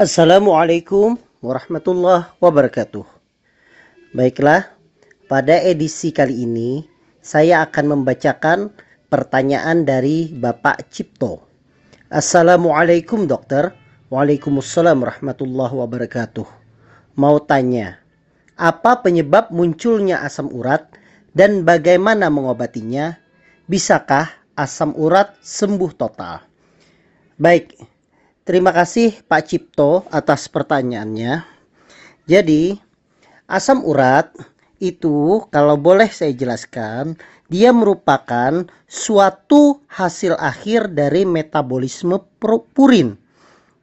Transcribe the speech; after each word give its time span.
Assalamualaikum 0.00 1.20
warahmatullahi 1.44 2.32
wabarakatuh. 2.40 3.04
Baiklah, 4.16 4.72
pada 5.28 5.60
edisi 5.60 6.08
kali 6.08 6.48
ini 6.48 6.88
saya 7.20 7.60
akan 7.68 8.00
membacakan 8.00 8.72
pertanyaan 9.12 9.84
dari 9.84 10.32
Bapak 10.32 10.88
Cipto. 10.88 11.44
Assalamualaikum 12.08 13.28
dokter. 13.28 13.76
Waalaikumsalam 14.08 15.04
warahmatullahi 15.04 15.76
wabarakatuh. 15.76 16.48
Mau 17.20 17.36
tanya, 17.44 18.00
apa 18.56 19.04
penyebab 19.04 19.52
munculnya 19.52 20.24
asam 20.24 20.48
urat 20.48 20.96
dan 21.36 21.60
bagaimana 21.68 22.32
mengobatinya? 22.32 23.20
Bisakah 23.68 24.32
asam 24.56 24.96
urat 24.96 25.36
sembuh 25.44 25.92
total? 25.92 26.40
Baik, 27.36 27.76
terima 28.50 28.74
kasih 28.74 29.22
Pak 29.30 29.46
Cipto 29.46 30.02
atas 30.10 30.50
pertanyaannya. 30.50 31.46
Jadi, 32.26 32.74
asam 33.46 33.86
urat 33.86 34.34
itu 34.82 35.46
kalau 35.54 35.78
boleh 35.78 36.10
saya 36.10 36.34
jelaskan, 36.34 37.14
dia 37.46 37.70
merupakan 37.70 38.66
suatu 38.90 39.86
hasil 39.86 40.34
akhir 40.34 40.90
dari 40.98 41.22
metabolisme 41.22 42.18
purin 42.74 43.14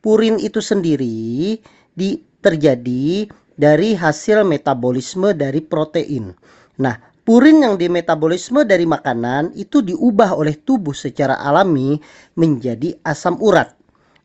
purin 0.04 0.36
itu 0.36 0.60
sendiri 0.60 1.56
di, 1.96 2.10
terjadi 2.44 3.24
dari 3.56 3.96
hasil 3.96 4.44
metabolisme 4.44 5.32
dari 5.32 5.64
protein. 5.64 6.36
Nah, 6.84 7.00
purin 7.24 7.64
yang 7.64 7.80
dimetabolisme 7.80 8.68
dari 8.68 8.84
makanan 8.84 9.56
itu 9.56 9.80
diubah 9.80 10.36
oleh 10.36 10.60
tubuh 10.60 10.92
secara 10.92 11.40
alami 11.40 12.04
menjadi 12.36 13.00
asam 13.08 13.40
urat. 13.40 13.77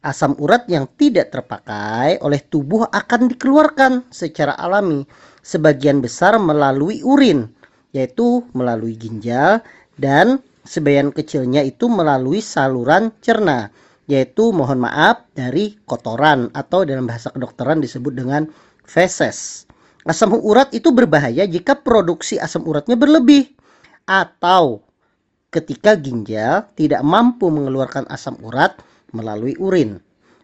Asam 0.03 0.35
urat 0.43 0.67
yang 0.67 0.91
tidak 0.99 1.31
terpakai 1.31 2.19
oleh 2.27 2.43
tubuh 2.43 2.91
akan 2.91 3.31
dikeluarkan 3.31 4.11
secara 4.11 4.59
alami 4.59 5.07
sebagian 5.47 6.03
besar 6.03 6.43
melalui 6.43 7.07
urin, 7.07 7.47
yaitu 7.95 8.43
melalui 8.51 8.99
ginjal 8.99 9.63
dan 9.95 10.43
sebagian 10.67 11.15
kecilnya 11.15 11.63
itu 11.63 11.87
melalui 11.87 12.43
saluran 12.43 13.15
cerna 13.23 13.71
yaitu 14.11 14.51
mohon 14.51 14.83
maaf 14.83 15.25
dari 15.33 15.79
kotoran 15.87 16.51
atau 16.53 16.83
dalam 16.83 17.07
bahasa 17.07 17.31
kedokteran 17.31 17.79
disebut 17.79 18.13
dengan 18.13 18.51
feses. 18.83 19.65
Asam 20.03 20.35
urat 20.35 20.75
itu 20.75 20.91
berbahaya 20.91 21.47
jika 21.47 21.79
produksi 21.79 22.35
asam 22.43 22.67
uratnya 22.67 22.99
berlebih 22.99 23.55
atau 24.03 24.83
ketika 25.55 25.95
ginjal 25.95 26.67
tidak 26.75 27.07
mampu 27.07 27.47
mengeluarkan 27.55 28.11
asam 28.11 28.35
urat 28.43 28.75
melalui 29.13 29.55
urin. 29.61 30.01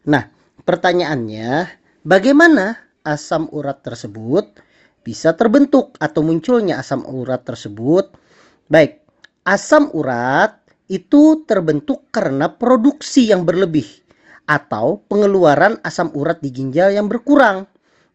Nah, 0.08 0.28
pertanyaannya, 0.62 1.68
bagaimana 2.04 2.78
asam 3.02 3.48
urat 3.52 3.80
tersebut 3.82 4.60
bisa 5.02 5.34
terbentuk 5.34 5.96
atau 5.98 6.20
munculnya 6.20 6.80
asam 6.80 7.04
urat 7.04 7.44
tersebut? 7.44 8.12
Baik, 8.68 9.00
asam 9.48 9.88
urat 9.96 10.60
itu 10.88 11.44
terbentuk 11.44 12.08
karena 12.08 12.48
produksi 12.52 13.28
yang 13.28 13.44
berlebih 13.44 13.88
atau 14.48 15.04
pengeluaran 15.04 15.76
asam 15.84 16.08
urat 16.16 16.40
di 16.40 16.48
ginjal 16.48 16.92
yang 16.92 17.08
berkurang. 17.08 17.68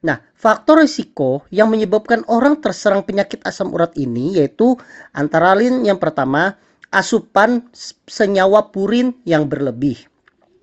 Nah, 0.04 0.20
faktor 0.36 0.84
risiko 0.84 1.46
yang 1.54 1.72
menyebabkan 1.72 2.28
orang 2.28 2.60
terserang 2.60 3.06
penyakit 3.08 3.40
asam 3.48 3.72
urat 3.72 3.94
ini 3.96 4.36
yaitu 4.36 4.76
antara 5.16 5.56
lain 5.56 5.86
yang 5.88 6.02
pertama 6.02 6.60
asupan 6.92 7.66
senyawa 8.06 8.74
purin 8.74 9.16
yang 9.24 9.48
berlebih. 9.48 10.13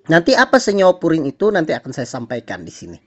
Nanti 0.09 0.33
apa 0.33 0.57
senyawa 0.57 0.97
purin 0.97 1.27
itu 1.29 1.53
nanti 1.53 1.75
akan 1.75 1.91
saya 1.93 2.09
sampaikan 2.09 2.65
di 2.65 2.73
sini. 2.73 2.97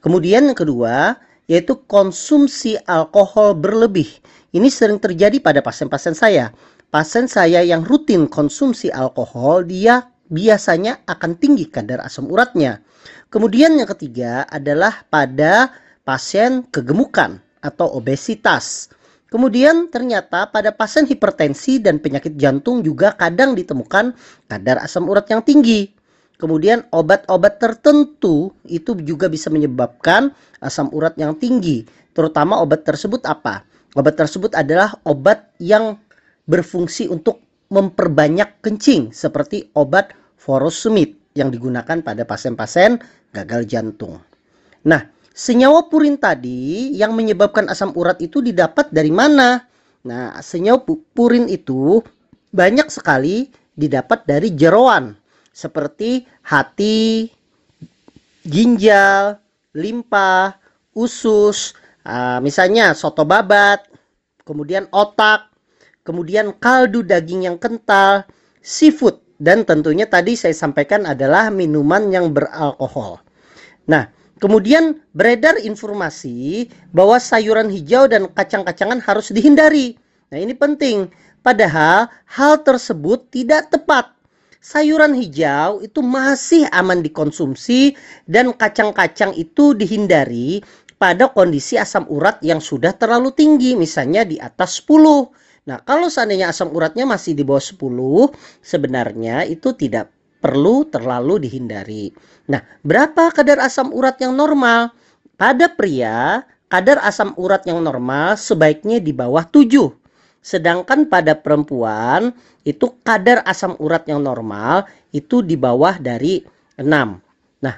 Kemudian 0.00 0.48
yang 0.48 0.56
kedua 0.56 1.18
yaitu 1.50 1.82
konsumsi 1.90 2.78
alkohol 2.86 3.58
berlebih. 3.58 4.08
Ini 4.54 4.70
sering 4.70 5.02
terjadi 5.02 5.42
pada 5.42 5.60
pasien-pasien 5.60 6.14
saya 6.14 6.54
pasien 6.90 7.30
saya 7.30 7.62
yang 7.62 7.86
rutin 7.86 8.26
konsumsi 8.26 8.90
alkohol, 8.90 9.64
dia 9.64 10.10
biasanya 10.30 11.06
akan 11.06 11.38
tinggi 11.38 11.70
kadar 11.70 12.02
asam 12.02 12.26
uratnya. 12.26 12.82
Kemudian 13.30 13.78
yang 13.78 13.86
ketiga 13.94 14.44
adalah 14.50 15.06
pada 15.06 15.70
pasien 16.02 16.66
kegemukan 16.68 17.38
atau 17.62 17.86
obesitas. 17.94 18.90
Kemudian 19.30 19.86
ternyata 19.94 20.50
pada 20.50 20.74
pasien 20.74 21.06
hipertensi 21.06 21.78
dan 21.78 22.02
penyakit 22.02 22.34
jantung 22.34 22.82
juga 22.82 23.14
kadang 23.14 23.54
ditemukan 23.54 24.18
kadar 24.50 24.82
asam 24.82 25.06
urat 25.06 25.30
yang 25.30 25.46
tinggi. 25.46 25.94
Kemudian 26.40 26.88
obat-obat 26.88 27.60
tertentu 27.60 28.56
itu 28.64 28.96
juga 29.04 29.28
bisa 29.28 29.52
menyebabkan 29.52 30.32
asam 30.64 30.88
urat 30.96 31.12
yang 31.20 31.36
tinggi. 31.36 31.84
Terutama 32.16 32.64
obat 32.64 32.88
tersebut 32.88 33.28
apa? 33.28 33.68
Obat 33.92 34.16
tersebut 34.16 34.56
adalah 34.56 34.96
obat 35.04 35.52
yang 35.60 36.00
berfungsi 36.48 37.12
untuk 37.12 37.44
memperbanyak 37.68 38.64
kencing 38.64 39.12
seperti 39.12 39.68
obat 39.76 40.16
furosemid 40.40 41.36
yang 41.36 41.52
digunakan 41.52 42.00
pada 42.00 42.24
pasien-pasien 42.24 42.96
gagal 43.36 43.68
jantung. 43.68 44.16
Nah, 44.88 45.12
senyawa 45.36 45.92
purin 45.92 46.16
tadi 46.16 46.96
yang 46.96 47.12
menyebabkan 47.12 47.68
asam 47.68 47.92
urat 47.92 48.16
itu 48.24 48.40
didapat 48.40 48.88
dari 48.88 49.12
mana? 49.12 49.60
Nah, 50.08 50.40
senyawa 50.40 50.88
purin 50.88 51.52
itu 51.52 52.00
banyak 52.48 52.88
sekali 52.88 53.52
didapat 53.76 54.24
dari 54.24 54.56
jeroan 54.56 55.19
seperti 55.50 56.24
hati, 56.46 57.28
ginjal, 58.46 59.38
limpa, 59.76 60.56
usus, 60.96 61.74
uh, 62.06 62.38
misalnya 62.42 62.96
soto 62.96 63.22
babat, 63.26 63.86
kemudian 64.42 64.88
otak, 64.90 65.50
kemudian 66.02 66.56
kaldu 66.56 67.04
daging 67.04 67.46
yang 67.46 67.56
kental, 67.60 68.26
seafood, 68.64 69.20
dan 69.40 69.64
tentunya 69.64 70.04
tadi 70.04 70.36
saya 70.36 70.52
sampaikan 70.52 71.08
adalah 71.08 71.48
minuman 71.48 72.12
yang 72.12 72.34
beralkohol. 72.34 73.22
Nah, 73.88 74.12
kemudian 74.36 75.00
beredar 75.16 75.56
informasi 75.60 76.68
bahwa 76.92 77.16
sayuran 77.16 77.72
hijau 77.72 78.04
dan 78.04 78.28
kacang-kacangan 78.30 79.00
harus 79.00 79.32
dihindari. 79.32 79.96
Nah, 80.28 80.38
ini 80.38 80.52
penting. 80.52 81.08
Padahal 81.40 82.12
hal 82.28 82.60
tersebut 82.60 83.32
tidak 83.32 83.72
tepat. 83.72 84.12
Sayuran 84.60 85.16
hijau 85.16 85.80
itu 85.80 86.04
masih 86.04 86.68
aman 86.68 87.00
dikonsumsi 87.00 87.96
dan 88.28 88.52
kacang-kacang 88.52 89.32
itu 89.32 89.72
dihindari 89.72 90.60
pada 91.00 91.32
kondisi 91.32 91.80
asam 91.80 92.04
urat 92.12 92.44
yang 92.44 92.60
sudah 92.60 92.92
terlalu 92.92 93.32
tinggi, 93.32 93.72
misalnya 93.72 94.20
di 94.20 94.36
atas 94.36 94.84
10. 94.84 95.32
Nah, 95.64 95.80
kalau 95.80 96.12
seandainya 96.12 96.52
asam 96.52 96.68
uratnya 96.76 97.08
masih 97.08 97.32
di 97.32 97.40
bawah 97.40 97.64
10, 97.64 98.28
sebenarnya 98.60 99.48
itu 99.48 99.72
tidak 99.72 100.12
perlu 100.44 100.84
terlalu 100.92 101.40
dihindari. 101.48 102.12
Nah, 102.52 102.60
berapa 102.84 103.32
kadar 103.32 103.64
asam 103.64 103.96
urat 103.96 104.20
yang 104.20 104.36
normal? 104.36 104.92
Pada 105.40 105.72
pria, 105.72 106.44
kadar 106.68 107.00
asam 107.00 107.32
urat 107.40 107.64
yang 107.64 107.80
normal 107.80 108.36
sebaiknya 108.36 109.00
di 109.00 109.16
bawah 109.16 109.48
7. 109.48 109.99
Sedangkan 110.40 111.06
pada 111.06 111.36
perempuan, 111.36 112.32
itu 112.64 112.96
kadar 113.04 113.44
asam 113.44 113.76
urat 113.76 114.08
yang 114.08 114.24
normal 114.24 114.88
itu 115.12 115.44
di 115.44 115.56
bawah 115.56 116.00
dari 116.00 116.40
6. 116.80 116.84
Nah, 117.60 117.76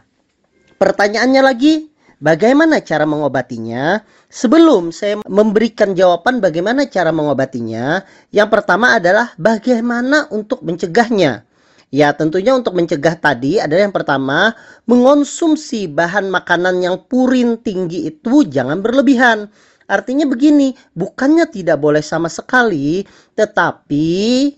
pertanyaannya 0.78 1.42
lagi, 1.42 1.92
Bagaimana 2.22 2.78
cara 2.86 3.02
mengobatinya? 3.02 3.98
Sebelum 4.30 4.94
saya 4.94 5.18
memberikan 5.26 5.90
jawaban 5.90 6.38
bagaimana 6.38 6.86
cara 6.86 7.10
mengobatinya, 7.10 8.06
yang 8.30 8.46
pertama 8.46 8.94
adalah 8.94 9.34
bagaimana 9.34 10.30
untuk 10.30 10.62
mencegahnya. 10.62 11.42
Ya, 11.90 12.14
tentunya 12.14 12.54
untuk 12.54 12.78
mencegah 12.78 13.18
tadi 13.18 13.58
adalah 13.58 13.90
yang 13.90 13.92
pertama, 13.92 14.54
mengonsumsi 14.86 15.90
bahan 15.90 16.30
makanan 16.30 16.78
yang 16.78 16.96
purin 17.10 17.58
tinggi 17.58 18.06
itu 18.06 18.46
jangan 18.46 18.78
berlebihan. 18.86 19.50
Artinya 19.86 20.28
begini, 20.28 20.74
bukannya 20.94 21.48
tidak 21.50 21.78
boleh 21.78 22.02
sama 22.02 22.26
sekali, 22.26 23.02
tetapi 23.34 24.08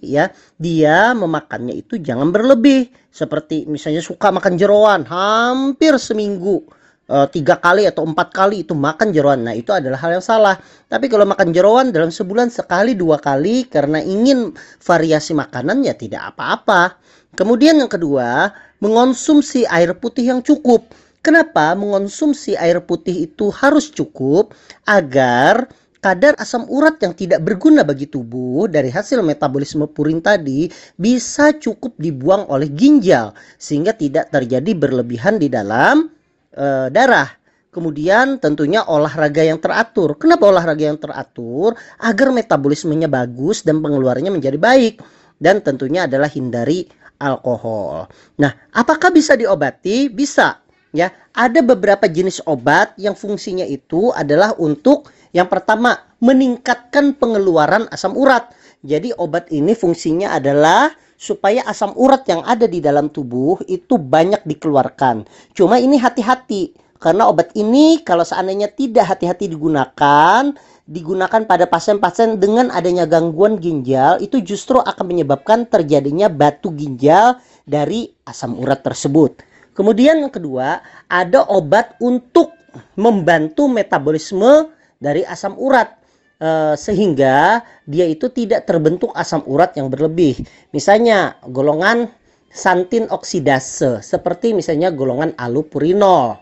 ya 0.04 0.28
dia 0.56 1.12
memakannya 1.16 1.76
itu 1.78 2.00
jangan 2.00 2.32
berlebih. 2.32 2.90
Seperti 3.14 3.64
misalnya 3.70 4.02
suka 4.02 4.34
makan 4.34 4.58
jeroan 4.58 5.06
hampir 5.06 5.94
seminggu 6.02 6.66
uh, 7.08 7.26
tiga 7.28 7.60
kali 7.60 7.84
atau 7.88 8.04
empat 8.06 8.32
kali 8.32 8.64
itu 8.64 8.72
makan 8.72 9.12
jeroan. 9.12 9.44
Nah 9.44 9.54
itu 9.56 9.72
adalah 9.74 9.98
hal 10.00 10.20
yang 10.20 10.24
salah. 10.24 10.56
Tapi 10.88 11.08
kalau 11.10 11.28
makan 11.28 11.52
jeroan 11.52 11.92
dalam 11.92 12.08
sebulan 12.08 12.48
sekali 12.48 12.96
dua 12.96 13.20
kali 13.20 13.68
karena 13.68 14.00
ingin 14.00 14.54
variasi 14.80 15.36
makanan 15.36 15.84
ya 15.84 15.94
tidak 15.96 16.34
apa-apa. 16.34 16.96
Kemudian 17.34 17.82
yang 17.82 17.90
kedua 17.90 18.54
mengonsumsi 18.78 19.66
air 19.66 19.96
putih 19.98 20.30
yang 20.30 20.40
cukup. 20.40 20.86
Kenapa 21.24 21.72
mengonsumsi 21.72 22.52
air 22.52 22.84
putih 22.84 23.24
itu 23.24 23.48
harus 23.48 23.88
cukup 23.88 24.52
agar 24.84 25.72
kadar 26.04 26.36
asam 26.36 26.68
urat 26.68 27.00
yang 27.00 27.16
tidak 27.16 27.40
berguna 27.40 27.80
bagi 27.80 28.04
tubuh 28.04 28.68
dari 28.68 28.92
hasil 28.92 29.24
metabolisme 29.24 29.88
purin 29.88 30.20
tadi 30.20 30.68
bisa 31.00 31.56
cukup 31.56 31.96
dibuang 31.96 32.44
oleh 32.52 32.68
ginjal 32.68 33.32
sehingga 33.56 33.96
tidak 33.96 34.28
terjadi 34.28 34.76
berlebihan 34.76 35.40
di 35.40 35.48
dalam 35.48 36.12
e, 36.52 36.92
darah. 36.92 37.32
Kemudian 37.72 38.36
tentunya 38.36 38.84
olahraga 38.84 39.48
yang 39.48 39.58
teratur. 39.64 40.20
Kenapa 40.20 40.44
olahraga 40.44 40.92
yang 40.92 41.00
teratur? 41.00 41.72
Agar 42.04 42.36
metabolismenya 42.36 43.08
bagus 43.08 43.64
dan 43.64 43.80
pengeluarannya 43.80 44.30
menjadi 44.30 44.60
baik. 44.60 45.00
Dan 45.40 45.64
tentunya 45.64 46.04
adalah 46.06 46.30
hindari 46.30 46.86
alkohol. 47.18 48.06
Nah, 48.38 48.52
apakah 48.70 49.10
bisa 49.10 49.34
diobati? 49.34 50.06
Bisa. 50.06 50.63
Ya, 50.94 51.10
ada 51.34 51.58
beberapa 51.58 52.06
jenis 52.06 52.38
obat 52.46 52.94
yang 52.94 53.18
fungsinya 53.18 53.66
itu 53.66 54.14
adalah 54.14 54.54
untuk 54.62 55.10
yang 55.34 55.50
pertama 55.50 55.98
meningkatkan 56.22 57.18
pengeluaran 57.18 57.90
asam 57.90 58.14
urat. 58.14 58.54
Jadi 58.86 59.10
obat 59.18 59.50
ini 59.50 59.74
fungsinya 59.74 60.38
adalah 60.38 60.94
supaya 61.18 61.66
asam 61.66 61.98
urat 61.98 62.22
yang 62.30 62.46
ada 62.46 62.70
di 62.70 62.78
dalam 62.78 63.10
tubuh 63.10 63.58
itu 63.66 63.98
banyak 63.98 64.46
dikeluarkan. 64.46 65.26
Cuma 65.50 65.82
ini 65.82 65.98
hati-hati 65.98 66.78
karena 67.02 67.26
obat 67.26 67.50
ini 67.58 67.98
kalau 68.06 68.22
seandainya 68.22 68.70
tidak 68.70 69.18
hati-hati 69.18 69.50
digunakan, 69.50 70.54
digunakan 70.86 71.42
pada 71.42 71.66
pasien-pasien 71.66 72.38
dengan 72.38 72.70
adanya 72.70 73.02
gangguan 73.02 73.58
ginjal 73.58 74.22
itu 74.22 74.38
justru 74.46 74.78
akan 74.78 75.10
menyebabkan 75.10 75.66
terjadinya 75.66 76.30
batu 76.30 76.70
ginjal 76.70 77.42
dari 77.66 78.14
asam 78.22 78.54
urat 78.62 78.86
tersebut. 78.86 79.53
Kemudian 79.74 80.22
yang 80.22 80.32
kedua, 80.32 80.80
ada 81.10 81.44
obat 81.50 81.98
untuk 81.98 82.54
membantu 82.94 83.66
metabolisme 83.66 84.70
dari 85.02 85.26
asam 85.26 85.58
urat 85.58 85.98
e, 86.38 86.78
sehingga 86.78 87.62
dia 87.84 88.06
itu 88.06 88.30
tidak 88.30 88.66
terbentuk 88.66 89.10
asam 89.18 89.42
urat 89.46 89.74
yang 89.74 89.90
berlebih. 89.90 90.38
Misalnya 90.70 91.38
golongan 91.50 92.10
santin 92.54 93.10
oksidase 93.10 93.98
seperti 94.00 94.54
misalnya 94.54 94.94
golongan 94.94 95.34
alupurinol. 95.34 96.38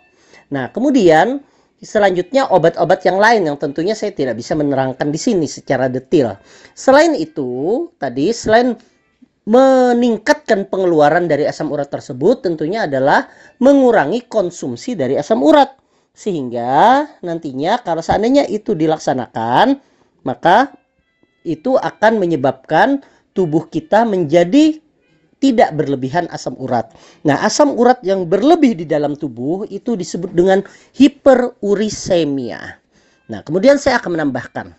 Nah, 0.53 0.69
kemudian 0.69 1.41
selanjutnya 1.81 2.47
obat-obat 2.53 3.03
yang 3.03 3.17
lain 3.17 3.49
yang 3.49 3.57
tentunya 3.57 3.97
saya 3.97 4.13
tidak 4.13 4.39
bisa 4.39 4.53
menerangkan 4.53 5.09
di 5.09 5.17
sini 5.19 5.49
secara 5.49 5.89
detail. 5.89 6.37
Selain 6.77 7.17
itu, 7.17 7.89
tadi 7.97 8.31
selain 8.31 8.77
meningkatkan 9.43 10.71
pengeluaran 10.71 11.27
dari 11.27 11.51
asam 11.51 11.75
urat 11.75 11.91
tersebut 11.91 12.47
tentunya 12.47 12.87
adalah 12.87 13.27
mengurangi 13.59 14.23
konsumsi 14.31 14.95
dari 14.95 15.19
asam 15.19 15.43
urat 15.43 15.75
sehingga 16.15 17.03
nantinya 17.25 17.83
kalau 17.83 18.05
seandainya 18.05 18.47
itu 18.47 18.79
dilaksanakan 18.79 19.83
maka 20.23 20.71
itu 21.43 21.75
akan 21.75 22.23
menyebabkan 22.23 23.03
tubuh 23.35 23.67
kita 23.67 24.07
menjadi 24.07 24.79
tidak 25.43 25.75
berlebihan 25.75 26.31
asam 26.31 26.55
urat. 26.55 26.95
Nah, 27.27 27.43
asam 27.43 27.75
urat 27.75 27.99
yang 28.07 28.31
berlebih 28.31 28.79
di 28.79 28.87
dalam 28.87 29.19
tubuh 29.19 29.67
itu 29.67 29.99
disebut 29.99 30.31
dengan 30.31 30.63
hiperurisemia. 30.95 32.79
Nah, 33.27 33.43
kemudian 33.43 33.75
saya 33.75 33.99
akan 33.99 34.15
menambahkan 34.15 34.71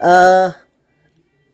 uh, 0.00 0.48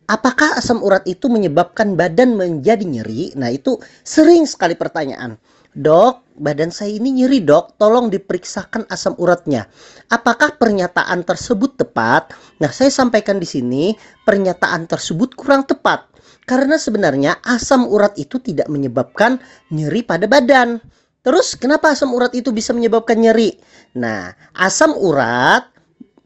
Apakah 0.09 0.57
asam 0.57 0.81
urat 0.81 1.05
itu 1.05 1.29
menyebabkan 1.29 1.93
badan 1.93 2.33
menjadi 2.33 2.81
nyeri? 2.81 3.29
Nah, 3.37 3.53
itu 3.53 3.77
sering 4.01 4.49
sekali 4.49 4.73
pertanyaan. 4.73 5.37
Dok, 5.77 6.33
badan 6.41 6.73
saya 6.73 6.97
ini 6.97 7.21
nyeri 7.21 7.45
dok, 7.45 7.77
tolong 7.77 8.09
diperiksakan 8.09 8.89
asam 8.89 9.13
uratnya. 9.21 9.69
Apakah 10.09 10.57
pernyataan 10.57 11.21
tersebut 11.21 11.77
tepat? 11.77 12.33
Nah, 12.57 12.73
saya 12.73 12.89
sampaikan 12.89 13.37
di 13.37 13.45
sini, 13.45 13.93
pernyataan 14.25 14.89
tersebut 14.89 15.37
kurang 15.37 15.69
tepat. 15.69 16.09
Karena 16.49 16.81
sebenarnya 16.81 17.37
asam 17.45 17.85
urat 17.85 18.17
itu 18.17 18.41
tidak 18.41 18.65
menyebabkan 18.65 19.37
nyeri 19.69 20.01
pada 20.01 20.25
badan. 20.25 20.81
Terus 21.21 21.53
kenapa 21.53 21.93
asam 21.93 22.09
urat 22.17 22.33
itu 22.33 22.49
bisa 22.49 22.73
menyebabkan 22.73 23.21
nyeri? 23.21 23.61
Nah, 23.93 24.33
asam 24.57 24.97
urat 24.97 25.69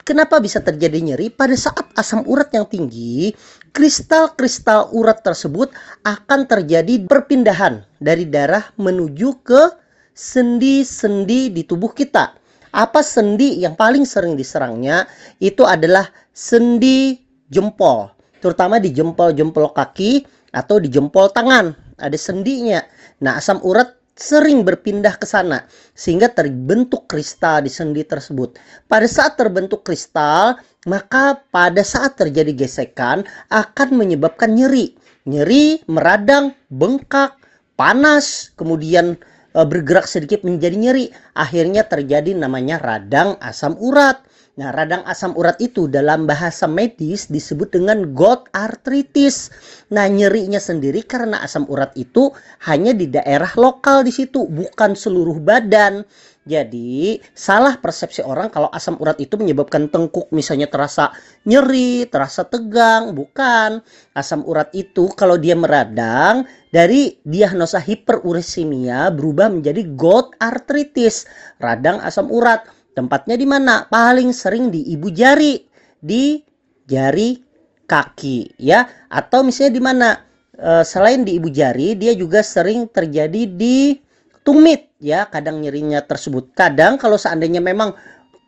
kenapa 0.03 0.39
bisa 0.39 0.59
terjadi 0.59 0.99
nyeri? 0.99 1.31
Pada 1.31 1.55
saat 1.55 1.89
asam 1.95 2.23
urat 2.27 2.51
yang 2.51 2.67
tinggi, 2.67 3.31
kristal-kristal 3.71 4.91
urat 4.93 5.23
tersebut 5.23 5.71
akan 6.05 6.45
terjadi 6.45 7.03
perpindahan 7.07 7.83
dari 7.97 8.27
darah 8.27 8.69
menuju 8.77 9.41
ke 9.41 9.73
sendi-sendi 10.13 11.49
di 11.49 11.63
tubuh 11.65 11.91
kita. 11.91 12.37
Apa 12.73 13.01
sendi 13.01 13.61
yang 13.61 13.73
paling 13.73 14.05
sering 14.05 14.37
diserangnya? 14.37 15.05
Itu 15.37 15.65
adalah 15.65 16.09
sendi 16.33 17.17
jempol, 17.49 18.09
terutama 18.41 18.81
di 18.81 18.89
jempol-jempol 18.89 19.73
kaki 19.73 20.25
atau 20.53 20.77
di 20.81 20.89
jempol 20.89 21.29
tangan. 21.33 21.73
Ada 22.01 22.17
sendinya. 22.17 22.81
Nah, 23.21 23.37
asam 23.37 23.61
urat 23.61 24.02
sering 24.13 24.61
berpindah 24.61 25.17
ke 25.17 25.25
sana 25.25 25.65
sehingga 25.97 26.29
terbentuk 26.29 27.09
kristal 27.09 27.65
di 27.65 27.71
sendi 27.73 28.05
tersebut. 28.05 28.57
Pada 28.85 29.09
saat 29.09 29.37
terbentuk 29.37 29.81
kristal, 29.81 30.57
maka 30.85 31.41
pada 31.49 31.81
saat 31.81 32.19
terjadi 32.19 32.65
gesekan 32.65 33.25
akan 33.49 33.89
menyebabkan 33.97 34.53
nyeri. 34.53 34.93
Nyeri, 35.23 35.79
meradang, 35.87 36.51
bengkak, 36.67 37.39
panas, 37.79 38.51
kemudian 38.59 39.15
e, 39.55 39.59
bergerak 39.63 40.05
sedikit 40.05 40.43
menjadi 40.43 40.75
nyeri. 40.75 41.05
Akhirnya 41.33 41.87
terjadi 41.87 42.35
namanya 42.35 42.77
radang 42.83 43.39
asam 43.39 43.79
urat. 43.79 44.19
Nah, 44.53 44.69
radang 44.69 45.01
asam 45.09 45.33
urat 45.33 45.57
itu 45.57 45.89
dalam 45.89 46.29
bahasa 46.29 46.69
medis 46.69 47.25
disebut 47.25 47.73
dengan 47.73 48.13
gout 48.13 48.45
arthritis. 48.53 49.49
Nah, 49.89 50.05
nyerinya 50.05 50.61
sendiri 50.61 51.01
karena 51.09 51.41
asam 51.41 51.65
urat 51.65 51.89
itu 51.97 52.29
hanya 52.69 52.93
di 52.93 53.09
daerah 53.09 53.49
lokal 53.57 54.05
di 54.05 54.13
situ, 54.13 54.45
bukan 54.45 54.93
seluruh 54.93 55.41
badan. 55.41 56.05
Jadi, 56.45 57.17
salah 57.33 57.81
persepsi 57.81 58.21
orang 58.21 58.53
kalau 58.53 58.69
asam 58.69 58.93
urat 59.01 59.17
itu 59.17 59.41
menyebabkan 59.41 59.89
tengkuk 59.89 60.29
misalnya 60.29 60.69
terasa 60.69 61.09
nyeri, 61.49 62.05
terasa 62.05 62.45
tegang. 62.45 63.17
Bukan. 63.17 63.81
Asam 64.13 64.45
urat 64.45 64.69
itu 64.77 65.09
kalau 65.17 65.41
dia 65.41 65.57
meradang 65.57 66.45
dari 66.69 67.17
diagnosa 67.25 67.81
hiperurisemia 67.81 69.09
berubah 69.17 69.49
menjadi 69.49 69.81
gout 69.97 70.37
arthritis, 70.37 71.25
radang 71.57 71.97
asam 72.05 72.29
urat. 72.29 72.82
Tempatnya 72.93 73.35
di 73.35 73.47
mana? 73.49 73.89
Paling 73.89 74.29
sering 74.31 74.69
di 74.69 74.93
ibu 74.93 75.09
jari, 75.09 75.57
di 75.97 76.37
jari 76.85 77.41
kaki 77.83 78.61
ya 78.61 78.85
atau 79.09 79.41
misalnya 79.41 79.73
di 79.73 79.83
mana? 79.83 80.09
E, 80.53 80.85
selain 80.85 81.25
di 81.25 81.41
ibu 81.41 81.49
jari, 81.49 81.97
dia 81.97 82.13
juga 82.13 82.45
sering 82.45 82.85
terjadi 82.85 83.49
di 83.49 83.97
tumit 84.45 84.93
ya, 85.01 85.25
kadang 85.25 85.57
nyerinya 85.57 86.05
tersebut. 86.05 86.53
Kadang 86.53 87.01
kalau 87.01 87.17
seandainya 87.17 87.57
memang 87.59 87.97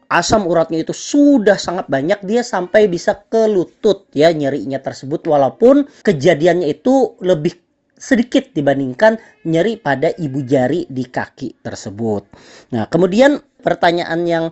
asam 0.10 0.46
uratnya 0.46 0.86
itu 0.86 0.94
sudah 0.94 1.58
sangat 1.58 1.90
banyak 1.90 2.22
dia 2.22 2.46
sampai 2.46 2.86
bisa 2.86 3.26
ke 3.26 3.50
lutut 3.50 4.06
ya 4.14 4.30
nyerinya 4.30 4.78
tersebut 4.78 5.26
walaupun 5.26 5.90
kejadiannya 6.06 6.70
itu 6.70 7.18
lebih 7.26 7.65
sedikit 7.96 8.52
dibandingkan 8.52 9.18
nyeri 9.48 9.80
pada 9.80 10.12
ibu 10.12 10.44
jari 10.44 10.84
di 10.92 11.08
kaki 11.08 11.64
tersebut. 11.64 12.28
Nah, 12.76 12.86
kemudian 12.92 13.40
pertanyaan 13.64 14.22
yang 14.28 14.46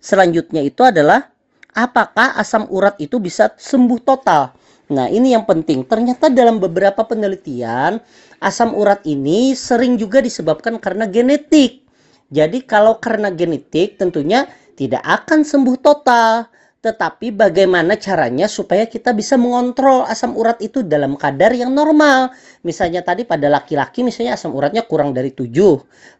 selanjutnya 0.00 0.64
itu 0.64 0.80
adalah 0.82 1.28
apakah 1.76 2.34
asam 2.40 2.64
urat 2.72 2.96
itu 2.96 3.20
bisa 3.20 3.52
sembuh 3.54 4.00
total? 4.00 4.56
Nah, 4.86 5.10
ini 5.12 5.36
yang 5.36 5.44
penting. 5.44 5.84
Ternyata 5.84 6.30
dalam 6.30 6.62
beberapa 6.62 7.04
penelitian, 7.04 8.00
asam 8.40 8.72
urat 8.72 9.02
ini 9.04 9.52
sering 9.52 9.98
juga 10.00 10.22
disebabkan 10.22 10.78
karena 10.80 11.04
genetik. 11.10 11.84
Jadi 12.30 12.62
kalau 12.66 12.98
karena 12.98 13.30
genetik 13.30 13.98
tentunya 13.98 14.46
tidak 14.74 15.02
akan 15.02 15.42
sembuh 15.46 15.78
total. 15.78 16.46
Tetapi 16.86 17.34
bagaimana 17.34 17.98
caranya 17.98 18.46
supaya 18.46 18.86
kita 18.86 19.10
bisa 19.10 19.34
mengontrol 19.34 20.06
asam 20.06 20.38
urat 20.38 20.62
itu 20.62 20.86
dalam 20.86 21.18
kadar 21.18 21.50
yang 21.50 21.74
normal. 21.74 22.30
Misalnya 22.62 23.02
tadi 23.02 23.26
pada 23.26 23.50
laki-laki 23.50 24.06
misalnya 24.06 24.38
asam 24.38 24.54
uratnya 24.54 24.86
kurang 24.86 25.10
dari 25.10 25.34
7. 25.34 25.50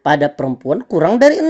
Pada 0.03 0.27
perempuan 0.27 0.83
kurang 0.83 1.23
dari 1.23 1.39
6. 1.39 1.47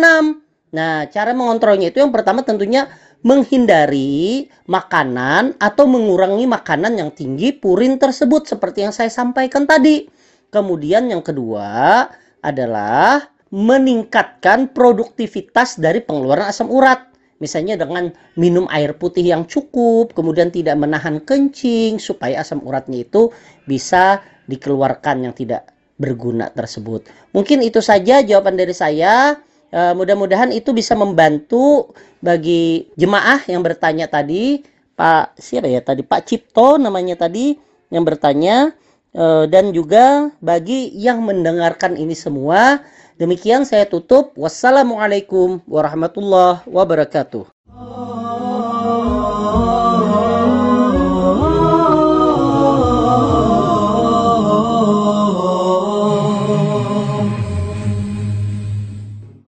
Nah, 0.70 1.10
cara 1.10 1.34
mengontrolnya 1.34 1.90
itu 1.90 1.98
yang 1.98 2.14
pertama 2.14 2.46
tentunya 2.46 2.86
menghindari 3.26 4.46
makanan 4.70 5.58
atau 5.58 5.90
mengurangi 5.90 6.46
makanan 6.46 7.02
yang 7.02 7.10
tinggi 7.10 7.58
purin 7.58 7.98
tersebut 7.98 8.46
seperti 8.46 8.86
yang 8.86 8.94
saya 8.94 9.10
sampaikan 9.10 9.66
tadi. 9.66 10.06
Kemudian 10.54 11.10
yang 11.10 11.26
kedua 11.26 12.06
adalah 12.46 13.26
meningkatkan 13.50 14.70
produktivitas 14.78 15.82
dari 15.82 16.06
pengeluaran 16.06 16.54
asam 16.54 16.70
urat. 16.70 17.17
Misalnya 17.38 17.78
dengan 17.78 18.10
minum 18.34 18.66
air 18.74 18.98
putih 18.98 19.22
yang 19.22 19.46
cukup, 19.46 20.18
kemudian 20.18 20.50
tidak 20.50 20.74
menahan 20.78 21.22
kencing 21.22 22.02
supaya 22.02 22.42
asam 22.42 22.66
uratnya 22.66 23.06
itu 23.06 23.30
bisa 23.70 24.26
dikeluarkan 24.50 25.30
yang 25.30 25.34
tidak 25.38 25.70
berguna 26.02 26.50
tersebut. 26.50 27.06
Mungkin 27.34 27.62
itu 27.62 27.82
saja 27.82 28.26
jawaban 28.26 28.58
dari 28.58 28.74
saya. 28.74 29.38
Uh, 29.68 29.92
mudah-mudahan 29.92 30.56
itu 30.56 30.72
bisa 30.72 30.96
membantu 30.96 31.92
bagi 32.24 32.88
jemaah 32.96 33.44
yang 33.52 33.60
bertanya 33.60 34.08
tadi, 34.08 34.64
Pak 34.98 35.38
siapa 35.38 35.70
ya 35.70 35.84
tadi 35.84 36.02
Pak 36.02 36.26
Cipto 36.26 36.82
namanya 36.82 37.14
tadi 37.20 37.54
yang 37.94 38.02
bertanya 38.02 38.74
dan 39.50 39.74
juga 39.74 40.30
bagi 40.46 40.94
yang 40.94 41.26
mendengarkan 41.26 41.98
ini 41.98 42.14
semua. 42.14 42.86
Demikian 43.18 43.66
saya 43.66 43.90
tutup. 43.90 44.38
Wassalamualaikum 44.38 45.66
warahmatullahi 45.66 46.62
wabarakatuh. 46.70 47.57